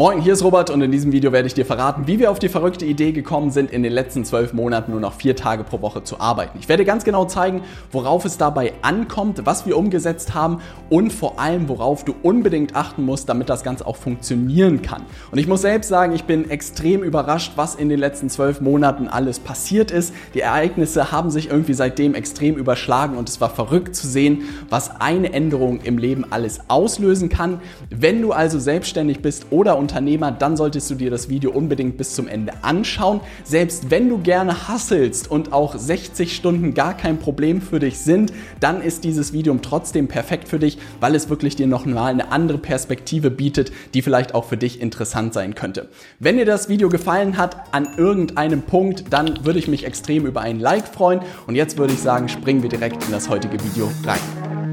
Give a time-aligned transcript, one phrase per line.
[0.00, 2.38] Moin, hier ist Robert und in diesem Video werde ich dir verraten, wie wir auf
[2.38, 5.82] die verrückte Idee gekommen sind, in den letzten zwölf Monaten nur noch vier Tage pro
[5.82, 6.58] Woche zu arbeiten.
[6.58, 7.60] Ich werde ganz genau zeigen,
[7.92, 13.04] worauf es dabei ankommt, was wir umgesetzt haben und vor allem, worauf du unbedingt achten
[13.04, 15.02] musst, damit das Ganze auch funktionieren kann.
[15.32, 19.06] Und ich muss selbst sagen, ich bin extrem überrascht, was in den letzten zwölf Monaten
[19.06, 20.14] alles passiert ist.
[20.32, 24.98] Die Ereignisse haben sich irgendwie seitdem extrem überschlagen und es war verrückt zu sehen, was
[24.98, 27.60] eine Änderung im Leben alles auslösen kann.
[27.90, 32.14] Wenn du also selbstständig bist oder Unternehmer, dann solltest du dir das Video unbedingt bis
[32.14, 33.20] zum Ende anschauen.
[33.42, 38.32] Selbst wenn du gerne hasselst und auch 60 Stunden gar kein Problem für dich sind,
[38.60, 42.30] dann ist dieses Video trotzdem perfekt für dich, weil es wirklich dir noch mal eine
[42.30, 45.88] andere Perspektive bietet, die vielleicht auch für dich interessant sein könnte.
[46.20, 50.40] Wenn dir das Video gefallen hat an irgendeinem Punkt, dann würde ich mich extrem über
[50.40, 51.20] ein Like freuen.
[51.48, 54.69] Und jetzt würde ich sagen, springen wir direkt in das heutige Video rein.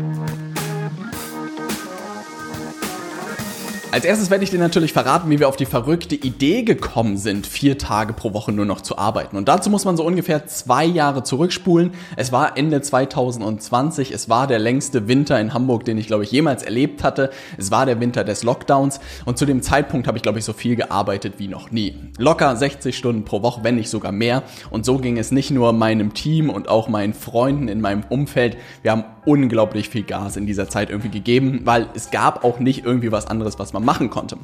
[3.98, 7.48] Als erstes werde ich dir natürlich verraten, wie wir auf die verrückte Idee gekommen sind,
[7.48, 9.36] vier Tage pro Woche nur noch zu arbeiten.
[9.38, 11.94] Und dazu muss man so ungefähr zwei Jahre zurückspulen.
[12.16, 14.12] Es war Ende 2020.
[14.12, 17.32] Es war der längste Winter in Hamburg, den ich, glaube ich, jemals erlebt hatte.
[17.58, 19.00] Es war der Winter des Lockdowns.
[19.26, 21.96] Und zu dem Zeitpunkt habe ich, glaube ich, so viel gearbeitet wie noch nie.
[22.20, 24.44] Locker 60 Stunden pro Woche, wenn nicht sogar mehr.
[24.70, 28.58] Und so ging es nicht nur meinem Team und auch meinen Freunden in meinem Umfeld.
[28.84, 32.86] Wir haben unglaublich viel Gas in dieser Zeit irgendwie gegeben, weil es gab auch nicht
[32.86, 34.38] irgendwie was anderes, was man machen konnte.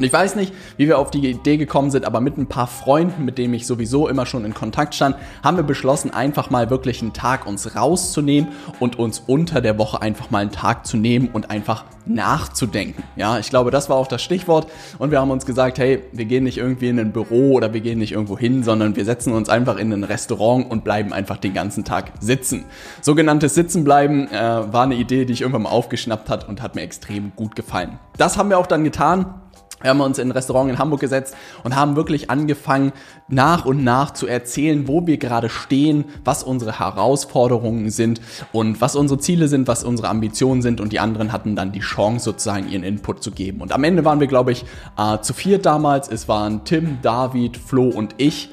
[0.00, 2.66] Und ich weiß nicht, wie wir auf die Idee gekommen sind, aber mit ein paar
[2.66, 6.70] Freunden, mit denen ich sowieso immer schon in Kontakt stand, haben wir beschlossen, einfach mal
[6.70, 10.96] wirklich einen Tag uns rauszunehmen und uns unter der Woche einfach mal einen Tag zu
[10.96, 13.02] nehmen und einfach nachzudenken.
[13.16, 14.68] Ja, ich glaube, das war auch das Stichwort.
[14.98, 17.82] Und wir haben uns gesagt, hey, wir gehen nicht irgendwie in ein Büro oder wir
[17.82, 21.36] gehen nicht irgendwo hin, sondern wir setzen uns einfach in ein Restaurant und bleiben einfach
[21.36, 22.64] den ganzen Tag sitzen.
[23.02, 26.80] Sogenanntes Sitzenbleiben äh, war eine Idee, die ich irgendwann mal aufgeschnappt hat und hat mir
[26.80, 27.98] extrem gut gefallen.
[28.16, 29.34] Das haben wir auch dann getan.
[29.82, 32.92] Wir haben uns in ein Restaurant in Hamburg gesetzt und haben wirklich angefangen,
[33.28, 38.20] nach und nach zu erzählen, wo wir gerade stehen, was unsere Herausforderungen sind
[38.52, 40.80] und was unsere Ziele sind, was unsere Ambitionen sind.
[40.80, 43.60] Und die anderen hatten dann die Chance, sozusagen ihren Input zu geben.
[43.62, 44.64] Und am Ende waren wir, glaube ich,
[44.98, 46.08] äh, zu viert damals.
[46.08, 48.50] Es waren Tim, David, Flo und ich.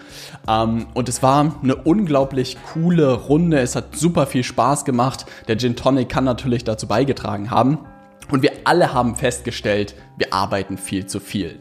[0.48, 3.60] Ähm, und es war eine unglaublich coole Runde.
[3.60, 5.26] Es hat super viel Spaß gemacht.
[5.48, 7.80] Der Gin Tonic kann natürlich dazu beigetragen haben.
[8.32, 11.60] Und wir alle haben festgestellt, wir arbeiten viel zu viel.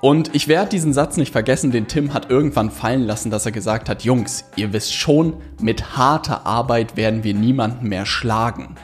[0.00, 3.52] Und ich werde diesen Satz nicht vergessen, den Tim hat irgendwann fallen lassen, dass er
[3.52, 8.74] gesagt hat, Jungs, ihr wisst schon, mit harter Arbeit werden wir niemanden mehr schlagen.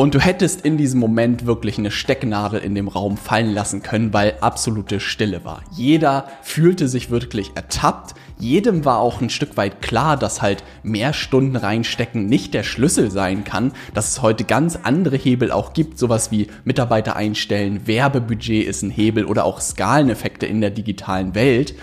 [0.00, 4.14] Und du hättest in diesem Moment wirklich eine Stecknadel in dem Raum fallen lassen können,
[4.14, 5.64] weil absolute Stille war.
[5.72, 8.14] Jeder fühlte sich wirklich ertappt.
[8.40, 13.10] Jedem war auch ein Stück weit klar, dass halt mehr Stunden reinstecken nicht der Schlüssel
[13.10, 18.66] sein kann, dass es heute ganz andere Hebel auch gibt, sowas wie Mitarbeiter einstellen, Werbebudget
[18.66, 21.74] ist ein Hebel oder auch Skaleneffekte in der digitalen Welt.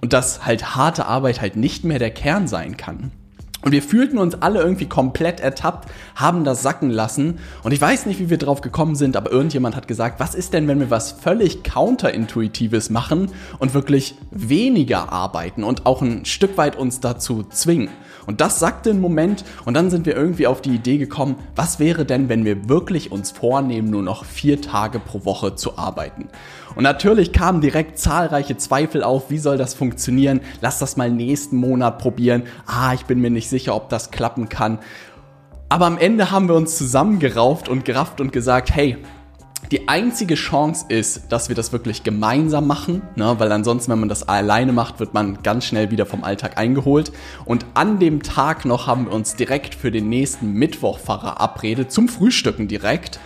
[0.00, 3.10] Und dass halt harte Arbeit halt nicht mehr der Kern sein kann.
[3.68, 7.38] Und wir fühlten uns alle irgendwie komplett ertappt, haben das sacken lassen.
[7.62, 10.54] Und ich weiß nicht, wie wir drauf gekommen sind, aber irgendjemand hat gesagt, was ist
[10.54, 16.56] denn, wenn wir was völlig counterintuitives machen und wirklich weniger arbeiten und auch ein Stück
[16.56, 17.90] weit uns dazu zwingen?
[18.28, 21.78] Und das sagte einen Moment und dann sind wir irgendwie auf die Idee gekommen, was
[21.78, 26.28] wäre denn, wenn wir wirklich uns vornehmen, nur noch vier Tage pro Woche zu arbeiten?
[26.74, 30.42] Und natürlich kamen direkt zahlreiche Zweifel auf, wie soll das funktionieren?
[30.60, 32.42] Lass das mal nächsten Monat probieren.
[32.66, 34.78] Ah, ich bin mir nicht sicher, ob das klappen kann.
[35.70, 38.98] Aber am Ende haben wir uns zusammengerauft und gerafft und gesagt, hey,
[39.70, 43.34] die einzige Chance ist, dass wir das wirklich gemeinsam machen, ne?
[43.38, 47.12] weil ansonsten, wenn man das alleine macht, wird man ganz schnell wieder vom Alltag eingeholt.
[47.44, 52.08] Und an dem Tag noch haben wir uns direkt für den nächsten Mittwoch verabredet, zum
[52.08, 53.20] Frühstücken direkt.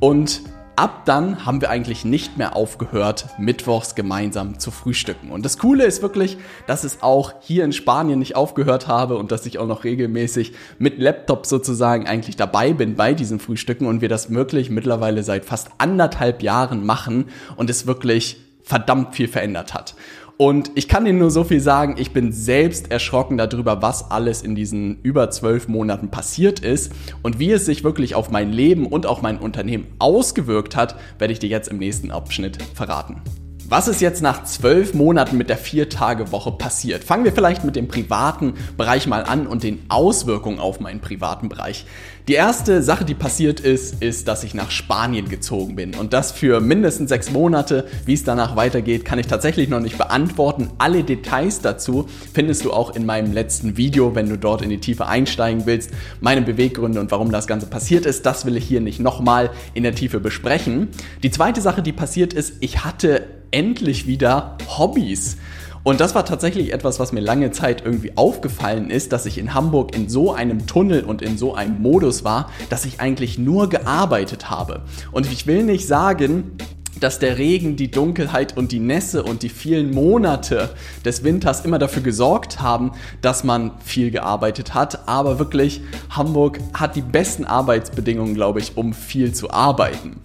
[0.00, 0.42] Und
[0.76, 5.30] ab dann haben wir eigentlich nicht mehr aufgehört, mittwochs gemeinsam zu frühstücken.
[5.30, 9.32] Und das Coole ist wirklich, dass es auch hier in Spanien nicht aufgehört habe und
[9.32, 14.00] dass ich auch noch regelmäßig mit Laptop sozusagen eigentlich dabei bin bei diesen Frühstücken und
[14.00, 19.74] wir das wirklich mittlerweile seit fast anderthalb Jahren machen und es wirklich verdammt viel verändert
[19.74, 19.94] hat.
[20.36, 24.42] Und ich kann Ihnen nur so viel sagen, ich bin selbst erschrocken darüber, was alles
[24.42, 26.92] in diesen über zwölf Monaten passiert ist
[27.22, 31.32] und wie es sich wirklich auf mein Leben und auch mein Unternehmen ausgewirkt hat, werde
[31.32, 33.22] ich dir jetzt im nächsten Abschnitt verraten.
[33.72, 37.04] Was ist jetzt nach zwölf Monaten mit der Vier-Tage-Woche passiert?
[37.04, 41.48] Fangen wir vielleicht mit dem privaten Bereich mal an und den Auswirkungen auf meinen privaten
[41.48, 41.86] Bereich.
[42.28, 45.94] Die erste Sache, die passiert ist, ist, dass ich nach Spanien gezogen bin.
[45.94, 47.86] Und das für mindestens sechs Monate.
[48.04, 50.68] Wie es danach weitergeht, kann ich tatsächlich noch nicht beantworten.
[50.76, 54.80] Alle Details dazu findest du auch in meinem letzten Video, wenn du dort in die
[54.80, 55.92] Tiefe einsteigen willst.
[56.20, 59.82] Meine Beweggründe und warum das Ganze passiert ist, das will ich hier nicht nochmal in
[59.82, 60.88] der Tiefe besprechen.
[61.22, 65.36] Die zweite Sache, die passiert ist, ich hatte endlich wieder Hobbys.
[65.84, 69.52] Und das war tatsächlich etwas, was mir lange Zeit irgendwie aufgefallen ist, dass ich in
[69.52, 73.68] Hamburg in so einem Tunnel und in so einem Modus war, dass ich eigentlich nur
[73.68, 74.82] gearbeitet habe.
[75.10, 76.52] Und ich will nicht sagen,
[77.00, 80.70] dass der Regen, die Dunkelheit und die Nässe und die vielen Monate
[81.04, 85.08] des Winters immer dafür gesorgt haben, dass man viel gearbeitet hat.
[85.08, 85.80] Aber wirklich,
[86.10, 90.20] Hamburg hat die besten Arbeitsbedingungen, glaube ich, um viel zu arbeiten.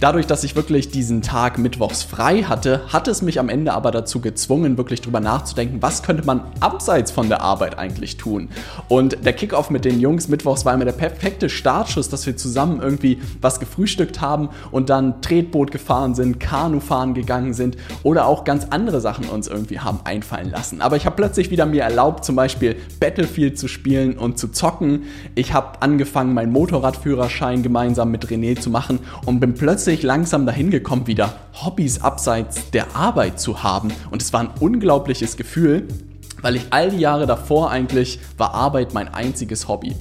[0.00, 3.90] Dadurch, dass ich wirklich diesen Tag mittwochs frei hatte, hat es mich am Ende aber
[3.90, 8.48] dazu gezwungen, wirklich drüber nachzudenken, was könnte man abseits von der Arbeit eigentlich tun.
[8.88, 12.80] Und der Kickoff mit den Jungs mittwochs war immer der perfekte Startschuss, dass wir zusammen
[12.80, 18.44] irgendwie was gefrühstückt haben und dann Tretboot gefahren sind sind, Kanufahren gegangen sind oder auch
[18.44, 20.80] ganz andere Sachen uns irgendwie haben einfallen lassen.
[20.80, 25.04] Aber ich habe plötzlich wieder mir erlaubt, zum Beispiel Battlefield zu spielen und zu zocken.
[25.34, 30.70] Ich habe angefangen, meinen Motorradführerschein gemeinsam mit René zu machen und bin plötzlich langsam dahin
[30.70, 33.92] gekommen, wieder Hobbys abseits der Arbeit zu haben.
[34.10, 35.88] Und es war ein unglaubliches Gefühl
[36.42, 39.94] weil ich all die Jahre davor eigentlich war Arbeit mein einziges Hobby.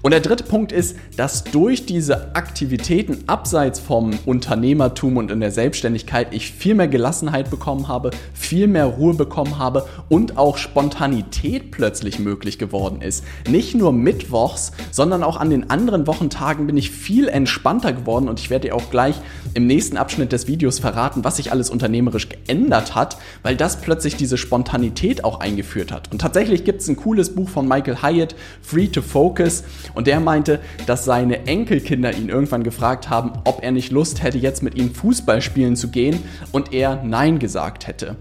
[0.00, 5.50] Und der dritte Punkt ist, dass durch diese Aktivitäten abseits vom Unternehmertum und in der
[5.50, 11.72] Selbstständigkeit ich viel mehr Gelassenheit bekommen habe, viel mehr Ruhe bekommen habe und auch Spontanität
[11.72, 13.24] plötzlich möglich geworden ist.
[13.48, 18.40] Nicht nur mittwochs, sondern auch an den anderen Wochentagen bin ich viel entspannter geworden und
[18.40, 19.16] ich werde dir auch gleich
[19.54, 24.16] im nächsten Abschnitt des Videos verraten, was sich alles unternehmerisch geändert hat, weil das plötzlich
[24.16, 26.10] diese Spontanität auch eingeführt hat.
[26.12, 29.64] Und tatsächlich gibt es ein cooles Buch von Michael Hyatt, Free to Focus,
[29.94, 34.38] und der meinte, dass seine Enkelkinder ihn irgendwann gefragt haben, ob er nicht Lust hätte,
[34.38, 38.16] jetzt mit ihnen Fußball spielen zu gehen und er Nein gesagt hätte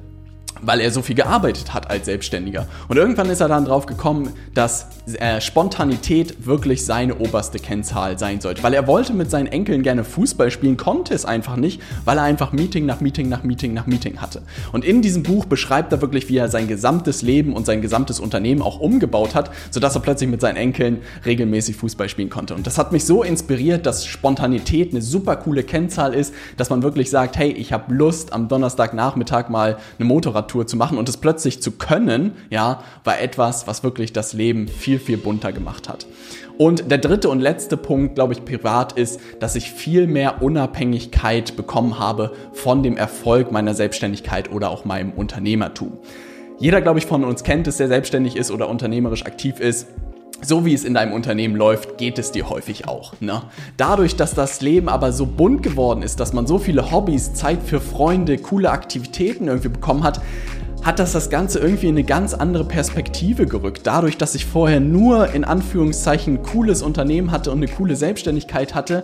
[0.61, 2.67] weil er so viel gearbeitet hat als Selbstständiger.
[2.87, 4.87] Und irgendwann ist er dann drauf gekommen, dass
[5.19, 8.63] äh, Spontanität wirklich seine oberste Kennzahl sein sollte.
[8.63, 12.23] Weil er wollte mit seinen Enkeln gerne Fußball spielen, konnte es einfach nicht, weil er
[12.23, 14.41] einfach Meeting nach Meeting nach Meeting nach Meeting hatte.
[14.71, 18.19] Und in diesem Buch beschreibt er wirklich, wie er sein gesamtes Leben und sein gesamtes
[18.19, 22.55] Unternehmen auch umgebaut hat, sodass er plötzlich mit seinen Enkeln regelmäßig Fußball spielen konnte.
[22.55, 26.81] Und das hat mich so inspiriert, dass Spontanität eine super coole Kennzahl ist, dass man
[26.83, 31.09] wirklich sagt, hey, ich habe Lust, am Donnerstagnachmittag mal eine Motorrad Fahrradtour zu machen und
[31.09, 35.89] es plötzlich zu können, ja, war etwas, was wirklich das Leben viel, viel bunter gemacht
[35.89, 36.07] hat.
[36.57, 41.55] Und der dritte und letzte Punkt, glaube ich, privat ist, dass ich viel mehr Unabhängigkeit
[41.55, 45.99] bekommen habe von dem Erfolg meiner Selbstständigkeit oder auch meinem Unternehmertum.
[46.59, 49.87] Jeder, glaube ich, von uns kennt es, der selbstständig ist oder unternehmerisch aktiv ist
[50.41, 53.13] so wie es in deinem Unternehmen läuft, geht es dir häufig auch.
[53.19, 53.41] Ne?
[53.75, 57.63] Dadurch, dass das Leben aber so bunt geworden ist, dass man so viele Hobbys, Zeit
[57.63, 60.21] für Freunde, coole Aktivitäten irgendwie bekommen hat,
[60.83, 63.81] hat das das Ganze irgendwie in eine ganz andere Perspektive gerückt.
[63.83, 69.03] Dadurch, dass ich vorher nur in Anführungszeichen cooles Unternehmen hatte und eine coole Selbstständigkeit hatte,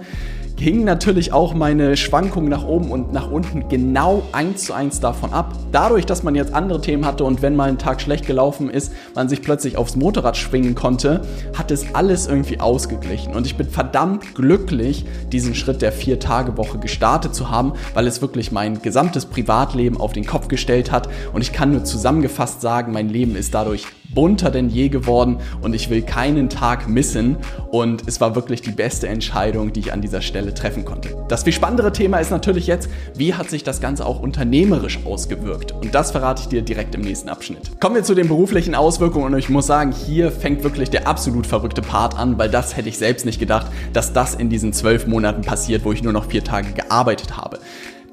[0.60, 5.34] hingen natürlich auch meine Schwankungen nach oben und nach unten genau eins zu eins davon
[5.34, 5.54] ab.
[5.72, 8.94] Dadurch, dass man jetzt andere Themen hatte und wenn mal ein Tag schlecht gelaufen ist,
[9.16, 11.22] man sich plötzlich aufs Motorrad schwingen konnte,
[11.58, 13.34] hat es alles irgendwie ausgeglichen.
[13.34, 18.52] Und ich bin verdammt glücklich, diesen Schritt der Vier-Tage-Woche gestartet zu haben, weil es wirklich
[18.52, 21.10] mein gesamtes Privatleben auf den Kopf gestellt hat.
[21.34, 25.74] Und ich kann nur zusammengefasst sagen, mein Leben ist dadurch bunter denn je geworden und
[25.74, 27.38] ich will keinen Tag missen.
[27.72, 31.16] Und es war wirklich die beste Entscheidung, die ich an dieser Stelle treffen konnte.
[31.28, 35.72] Das viel spannendere Thema ist natürlich jetzt, wie hat sich das Ganze auch unternehmerisch ausgewirkt?
[35.72, 37.80] Und das verrate ich dir direkt im nächsten Abschnitt.
[37.80, 41.48] Kommen wir zu den beruflichen Auswirkungen und ich muss sagen, hier fängt wirklich der absolut
[41.48, 45.08] verrückte Part an, weil das hätte ich selbst nicht gedacht, dass das in diesen zwölf
[45.08, 47.60] Monaten passiert, wo ich nur noch vier Tage gearbeitet habe.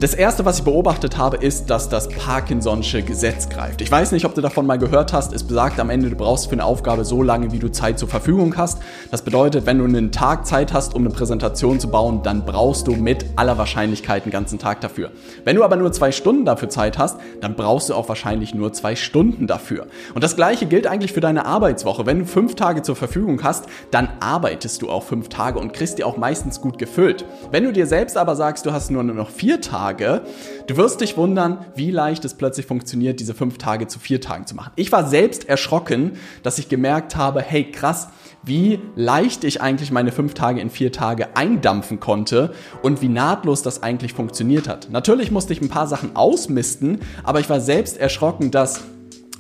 [0.00, 3.82] Das erste, was ich beobachtet habe, ist, dass das Parkinson'sche Gesetz greift.
[3.82, 5.34] Ich weiß nicht, ob du davon mal gehört hast.
[5.34, 8.08] Es besagt am Ende, du brauchst für eine Aufgabe so lange, wie du Zeit zur
[8.08, 8.78] Verfügung hast.
[9.10, 12.86] Das bedeutet, wenn du einen Tag Zeit hast, um eine Präsentation zu bauen, dann brauchst
[12.86, 15.10] du mit aller Wahrscheinlichkeit einen ganzen Tag dafür.
[15.44, 18.72] Wenn du aber nur zwei Stunden dafür Zeit hast, dann brauchst du auch wahrscheinlich nur
[18.72, 19.86] zwei Stunden dafür.
[20.14, 22.06] Und das gleiche gilt eigentlich für deine Arbeitswoche.
[22.06, 25.98] Wenn du fünf Tage zur Verfügung hast, dann arbeitest du auch fünf Tage und kriegst
[25.98, 27.26] die auch meistens gut gefüllt.
[27.50, 30.22] Wenn du dir selbst aber sagst, du hast nur noch vier Tage, Tage.
[30.66, 34.46] Du wirst dich wundern, wie leicht es plötzlich funktioniert, diese fünf Tage zu vier Tagen
[34.46, 34.72] zu machen.
[34.76, 38.08] Ich war selbst erschrocken, dass ich gemerkt habe, hey krass,
[38.44, 43.62] wie leicht ich eigentlich meine fünf Tage in vier Tage eindampfen konnte und wie nahtlos
[43.62, 44.88] das eigentlich funktioniert hat.
[44.90, 48.82] Natürlich musste ich ein paar Sachen ausmisten, aber ich war selbst erschrocken, dass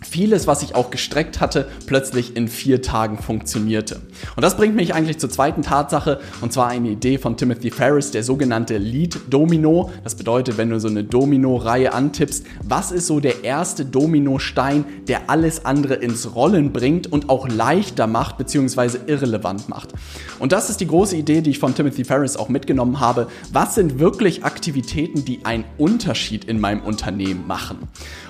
[0.02, 4.00] vieles, was ich auch gestreckt hatte, plötzlich in vier Tagen funktionierte.
[4.36, 8.10] Und das bringt mich eigentlich zur zweiten Tatsache, und zwar eine Idee von Timothy Ferris,
[8.10, 9.90] der sogenannte Lead Domino.
[10.04, 15.28] Das bedeutet, wenn du so eine Domino-Reihe antippst, was ist so der erste Dominostein, der
[15.28, 19.90] alles andere ins Rollen bringt und auch leichter macht, beziehungsweise irrelevant macht.
[20.38, 23.28] Und das ist die große Idee, die ich von Timothy Ferris auch mitgenommen habe.
[23.52, 27.78] Was sind wirklich Aktivitäten, die einen Unterschied in meinem Unternehmen machen?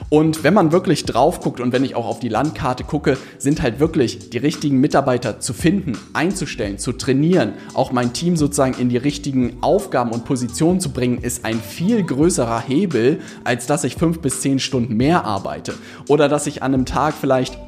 [0.08, 3.62] Und wenn man wirklich drauf guckt und wenn ich auch auf die Landkarte gucke, sind
[3.62, 8.88] halt wirklich die richtigen Mitarbeiter zu finden, einzustellen, zu trainieren, auch mein Team sozusagen in
[8.88, 13.96] die richtigen Aufgaben und Positionen zu bringen, ist ein viel größerer Hebel, als dass ich
[13.96, 15.74] fünf bis zehn Stunden mehr arbeite.
[16.08, 17.58] Oder dass ich an einem Tag vielleicht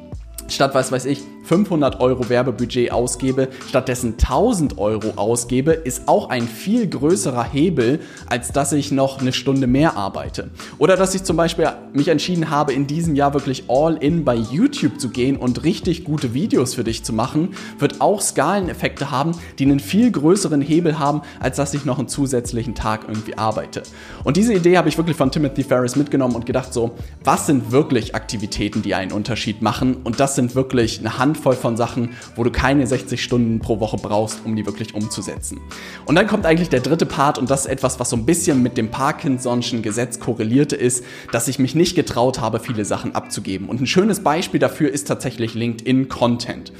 [0.49, 6.47] statt was weiß ich 500 Euro Werbebudget ausgebe, stattdessen 1000 Euro ausgebe, ist auch ein
[6.47, 10.51] viel größerer Hebel, als dass ich noch eine Stunde mehr arbeite.
[10.77, 14.35] Oder dass ich zum Beispiel mich entschieden habe, in diesem Jahr wirklich all in bei
[14.35, 19.31] YouTube zu gehen und richtig gute Videos für dich zu machen, wird auch Skaleneffekte haben,
[19.59, 23.83] die einen viel größeren Hebel haben, als dass ich noch einen zusätzlichen Tag irgendwie arbeite.
[24.23, 26.91] Und diese Idee habe ich wirklich von Timothy Ferris mitgenommen und gedacht so,
[27.23, 29.97] was sind wirklich Aktivitäten, die einen Unterschied machen?
[30.03, 33.79] Und das sind wirklich eine Hand Handvoll von Sachen, wo du keine 60 Stunden pro
[33.79, 35.59] Woche brauchst, um die wirklich umzusetzen.
[36.05, 38.61] Und dann kommt eigentlich der dritte Part und das ist etwas, was so ein bisschen
[38.61, 43.67] mit dem Parkinson'schen Gesetz korrelierte ist, dass ich mich nicht getraut habe, viele Sachen abzugeben.
[43.67, 46.71] Und ein schönes Beispiel dafür ist tatsächlich LinkedIn Content.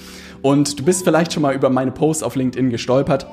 [0.44, 3.26] Und du bist vielleicht schon mal über meine Posts auf LinkedIn gestolpert.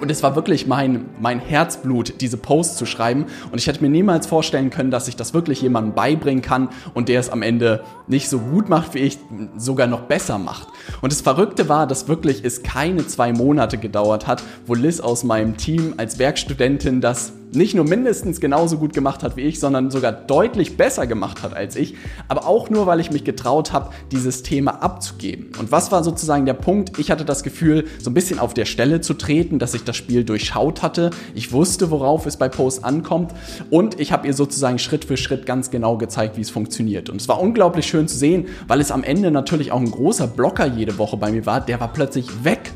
[0.00, 3.26] Und es war wirklich mein, mein Herzblut, diese Posts zu schreiben.
[3.52, 7.08] Und ich hätte mir niemals vorstellen können, dass ich das wirklich jemandem beibringen kann und
[7.08, 9.18] der es am Ende nicht so gut macht, wie ich,
[9.56, 10.68] sogar noch besser macht.
[11.02, 15.24] Und das Verrückte war, dass wirklich es keine zwei Monate gedauert hat, wo Liz aus
[15.24, 19.90] meinem Team als Werkstudentin das nicht nur mindestens genauso gut gemacht hat wie ich, sondern
[19.90, 21.94] sogar deutlich besser gemacht hat als ich,
[22.28, 25.52] aber auch nur, weil ich mich getraut habe, dieses Thema abzugeben.
[25.58, 26.98] Und was war sozusagen der Punkt?
[26.98, 29.96] Ich hatte das Gefühl, so ein bisschen auf der Stelle zu treten, dass ich das
[29.96, 31.10] Spiel durchschaut hatte.
[31.34, 33.32] Ich wusste, worauf es bei Post ankommt
[33.70, 37.10] und ich habe ihr sozusagen Schritt für Schritt ganz genau gezeigt, wie es funktioniert.
[37.10, 40.26] Und es war unglaublich schön zu sehen, weil es am Ende natürlich auch ein großer
[40.26, 42.72] Blocker jede Woche bei mir war, der war plötzlich weg.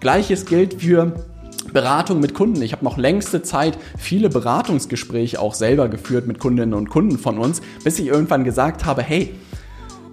[0.00, 1.12] Gleiches gilt für
[1.72, 2.62] Beratung mit Kunden.
[2.62, 7.38] Ich habe noch längste Zeit viele Beratungsgespräche auch selber geführt mit Kundinnen und Kunden von
[7.38, 9.34] uns, bis ich irgendwann gesagt habe, hey,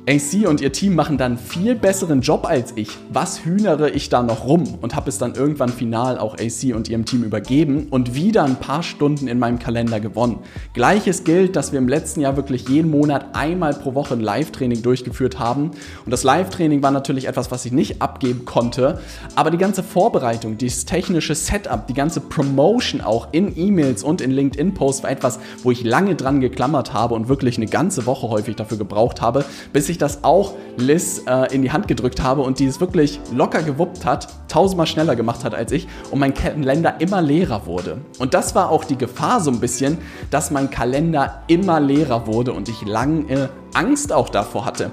[0.07, 2.89] AC und ihr Team machen dann viel besseren Job als ich.
[3.11, 4.77] Was hühnere ich da noch rum?
[4.81, 8.57] Und habe es dann irgendwann final auch AC und ihrem Team übergeben und wieder ein
[8.57, 10.37] paar Stunden in meinem Kalender gewonnen.
[10.75, 14.83] Gleiches gilt, dass wir im letzten Jahr wirklich jeden Monat einmal pro Woche ein Live-Training
[14.83, 15.71] durchgeführt haben.
[16.05, 18.99] Und das Live-Training war natürlich etwas, was ich nicht abgeben konnte.
[19.33, 24.29] Aber die ganze Vorbereitung, dieses technische Setup, die ganze Promotion auch in E-Mails und in
[24.29, 28.55] LinkedIn-Posts war etwas, wo ich lange dran geklammert habe und wirklich eine ganze Woche häufig
[28.55, 29.43] dafür gebraucht habe,
[29.73, 32.79] bis ich ich das auch Liz äh, in die Hand gedrückt habe und die es
[32.79, 37.65] wirklich locker gewuppt hat, tausendmal schneller gemacht hat als ich und mein Kalender immer leerer
[37.65, 38.01] wurde.
[38.19, 39.97] Und das war auch die Gefahr so ein bisschen,
[40.29, 44.91] dass mein Kalender immer leerer wurde und ich lange Angst auch davor hatte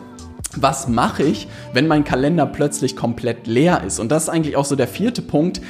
[0.55, 3.99] was mache ich, wenn mein Kalender plötzlich komplett leer ist?
[3.99, 5.63] Und das ist eigentlich auch so der vierte Punkt,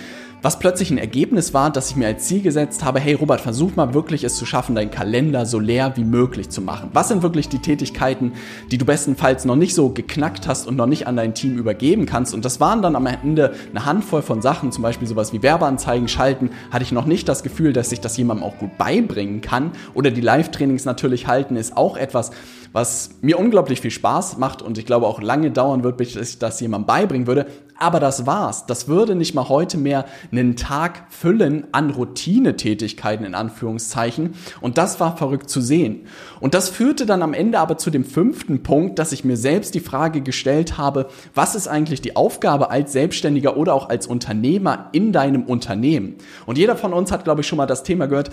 [0.43, 3.77] was plötzlich ein Ergebnis war, dass ich mir als Ziel gesetzt habe, hey Robert, versuch
[3.77, 6.91] mal wirklich es zu schaffen, deinen Kalender so leer wie möglich zu machen.
[6.93, 8.33] Was sind wirklich die Tätigkeiten,
[8.73, 12.07] die du bestenfalls noch nicht so geknackt hast und noch nicht an dein Team übergeben
[12.07, 12.35] kannst?
[12.35, 16.09] Und das waren dann am Ende eine Handvoll von Sachen, zum Beispiel sowas wie Werbeanzeigen
[16.09, 19.71] schalten, hatte ich noch nicht das Gefühl, dass ich das jemandem auch gut beibringen kann.
[19.95, 22.33] Oder die Live-Trainings natürlich halten, ist auch etwas,
[22.73, 26.39] was mir unglaublich viel Spaß macht und ich glaube auch lange dauern wird, bis ich
[26.39, 27.47] das jemandem beibringen würde.
[27.79, 28.67] Aber das war's.
[28.67, 34.35] Das würde nicht mal heute mehr einen Tag füllen an Routinetätigkeiten in Anführungszeichen.
[34.61, 36.07] Und das war verrückt zu sehen.
[36.39, 39.75] Und das führte dann am Ende aber zu dem fünften Punkt, dass ich mir selbst
[39.75, 44.89] die Frage gestellt habe, was ist eigentlich die Aufgabe als Selbstständiger oder auch als Unternehmer
[44.93, 46.15] in deinem Unternehmen?
[46.47, 48.31] Und jeder von uns hat, glaube ich, schon mal das Thema gehört,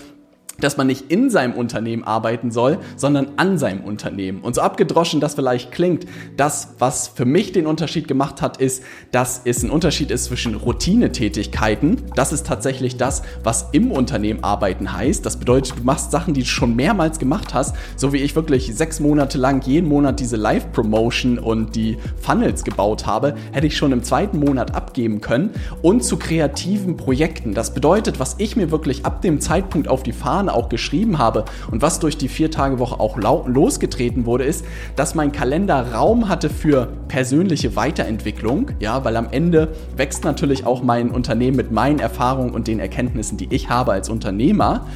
[0.60, 4.40] dass man nicht in seinem Unternehmen arbeiten soll, sondern an seinem Unternehmen.
[4.42, 8.82] Und so abgedroschen das vielleicht klingt, das, was für mich den Unterschied gemacht hat, ist,
[9.12, 12.02] dass es ein Unterschied ist zwischen Routinetätigkeiten.
[12.14, 15.24] Das ist tatsächlich das, was im Unternehmen arbeiten heißt.
[15.24, 18.74] Das bedeutet, du machst Sachen, die du schon mehrmals gemacht hast, so wie ich wirklich
[18.74, 23.92] sechs Monate lang jeden Monat diese Live-Promotion und die Funnels gebaut habe, hätte ich schon
[23.92, 25.50] im zweiten Monat abgeben können.
[25.82, 27.54] Und zu kreativen Projekten.
[27.54, 31.44] Das bedeutet, was ich mir wirklich ab dem Zeitpunkt auf die Fahne auch geschrieben habe
[31.70, 33.16] und was durch die Vier-Tage-Woche auch
[33.46, 34.64] losgetreten wurde, ist,
[34.96, 40.82] dass mein Kalender Raum hatte für persönliche Weiterentwicklung, ja, weil am Ende wächst natürlich auch
[40.82, 44.86] mein Unternehmen mit meinen Erfahrungen und den Erkenntnissen, die ich habe als Unternehmer.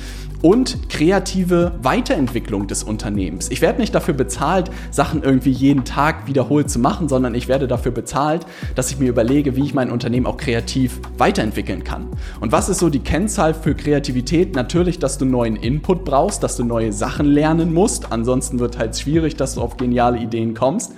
[0.45, 3.51] Und kreative Weiterentwicklung des Unternehmens.
[3.51, 7.67] Ich werde nicht dafür bezahlt, Sachen irgendwie jeden Tag wiederholt zu machen, sondern ich werde
[7.67, 12.09] dafür bezahlt, dass ich mir überlege, wie ich mein Unternehmen auch kreativ weiterentwickeln kann.
[12.41, 14.55] Und was ist so die Kennzahl für Kreativität?
[14.55, 18.13] Natürlich, dass du neuen Input brauchst, dass du neue Sachen lernen musst.
[18.13, 20.93] Ansonsten wird halt schwierig, dass du auf geniale Ideen kommst.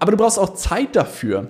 [0.00, 1.46] Aber du brauchst auch Zeit dafür.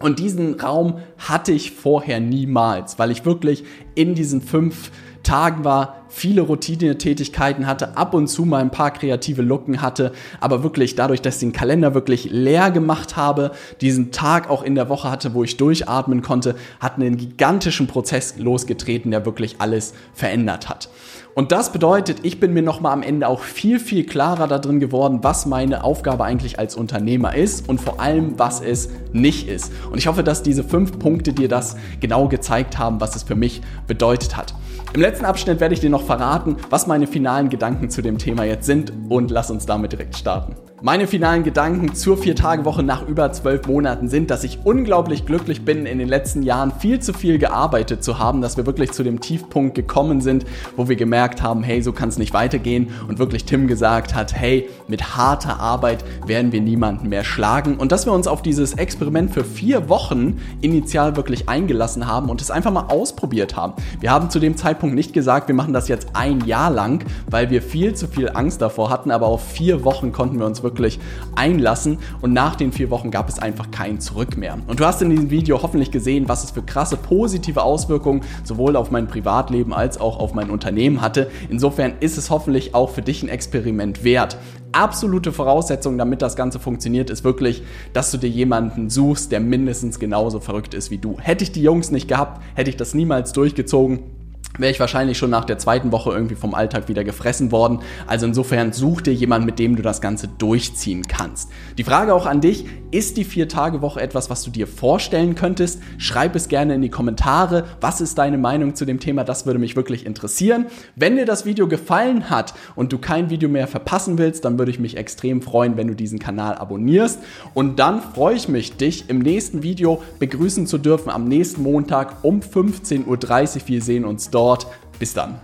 [0.00, 3.62] Und diesen Raum hatte ich vorher niemals, weil ich wirklich
[3.94, 4.90] in diesen fünf
[5.28, 10.62] Tagen war, viele Routinetätigkeiten hatte, ab und zu mal ein paar kreative Lücken hatte, aber
[10.62, 13.50] wirklich dadurch, dass ich den Kalender wirklich leer gemacht habe,
[13.82, 18.38] diesen Tag auch in der Woche hatte, wo ich durchatmen konnte, hat einen gigantischen Prozess
[18.38, 20.88] losgetreten, der wirklich alles verändert hat.
[21.34, 25.20] Und das bedeutet, ich bin mir nochmal am Ende auch viel, viel klarer darin geworden,
[25.22, 29.70] was meine Aufgabe eigentlich als Unternehmer ist und vor allem, was es nicht ist.
[29.92, 33.36] Und ich hoffe, dass diese fünf Punkte dir das genau gezeigt haben, was es für
[33.36, 34.54] mich bedeutet hat.
[34.94, 38.44] Im letzten Abschnitt werde ich dir noch verraten, was meine finalen Gedanken zu dem Thema
[38.44, 40.56] jetzt sind und lass uns damit direkt starten.
[40.80, 45.86] Meine finalen Gedanken zur Vier-Tage-Woche nach über zwölf Monaten sind, dass ich unglaublich glücklich bin,
[45.86, 49.20] in den letzten Jahren viel zu viel gearbeitet zu haben, dass wir wirklich zu dem
[49.20, 53.44] Tiefpunkt gekommen sind, wo wir gemerkt haben, hey, so kann es nicht weitergehen und wirklich
[53.44, 58.12] Tim gesagt hat, hey, mit harter Arbeit werden wir niemanden mehr schlagen und dass wir
[58.12, 62.86] uns auf dieses Experiment für vier Wochen initial wirklich eingelassen haben und es einfach mal
[62.86, 63.72] ausprobiert haben.
[63.98, 67.50] Wir haben zu dem Zeitpunkt nicht gesagt, wir machen das jetzt ein Jahr lang, weil
[67.50, 70.67] wir viel zu viel Angst davor hatten, aber auf vier Wochen konnten wir uns wirklich
[70.68, 71.00] wirklich
[71.34, 74.58] einlassen und nach den vier Wochen gab es einfach kein Zurück mehr.
[74.66, 78.76] Und du hast in diesem Video hoffentlich gesehen, was es für krasse positive Auswirkungen sowohl
[78.76, 81.30] auf mein Privatleben als auch auf mein Unternehmen hatte.
[81.48, 84.36] Insofern ist es hoffentlich auch für dich ein Experiment wert.
[84.72, 87.62] Absolute Voraussetzung, damit das Ganze funktioniert, ist wirklich,
[87.94, 91.16] dass du dir jemanden suchst, der mindestens genauso verrückt ist wie du.
[91.18, 94.17] Hätte ich die Jungs nicht gehabt, hätte ich das niemals durchgezogen
[94.56, 97.80] wäre ich wahrscheinlich schon nach der zweiten Woche irgendwie vom Alltag wieder gefressen worden.
[98.06, 101.50] Also insofern such dir jemanden, mit dem du das Ganze durchziehen kannst.
[101.76, 105.80] Die Frage auch an dich, ist die Vier-Tage-Woche etwas, was du dir vorstellen könntest?
[105.98, 107.64] Schreib es gerne in die Kommentare.
[107.80, 109.24] Was ist deine Meinung zu dem Thema?
[109.24, 110.66] Das würde mich wirklich interessieren.
[110.96, 114.70] Wenn dir das Video gefallen hat und du kein Video mehr verpassen willst, dann würde
[114.70, 117.20] ich mich extrem freuen, wenn du diesen Kanal abonnierst.
[117.54, 122.24] Und dann freue ich mich, dich im nächsten Video begrüßen zu dürfen am nächsten Montag
[122.24, 123.68] um 15.30 Uhr.
[123.68, 124.66] Wir sehen uns dort dort.
[124.98, 125.40] Bis dann.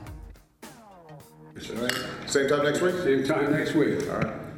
[2.26, 2.94] Same time next week?
[3.02, 3.98] Same time next week.
[4.10, 4.53] All right.